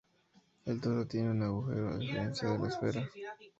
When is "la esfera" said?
2.57-3.07